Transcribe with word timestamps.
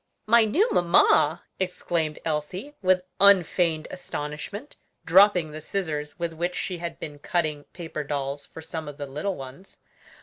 "My 0.25 0.45
new 0.45 0.67
mamma!" 0.71 1.43
exclaimed 1.59 2.17
Elsie, 2.25 2.73
with 2.81 3.03
unfeigned 3.19 3.87
astonishment, 3.91 4.75
dropping 5.05 5.51
the 5.51 5.61
scissors 5.61 6.17
with 6.17 6.33
which 6.33 6.55
she 6.55 6.79
had 6.79 6.97
been 6.99 7.19
cutting 7.19 7.65
paper 7.65 8.03
dolls 8.03 8.47
for 8.47 8.63
some 8.63 8.87
of 8.87 8.97
the 8.97 9.05
little 9.05 9.35
ones. 9.35 9.77